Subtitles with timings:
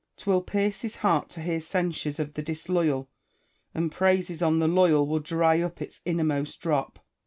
[0.17, 3.07] 'Twill pierce his heart to hear censures of the disloyal;
[3.75, 7.05] and praises on the loyal will dry up its innermost drop.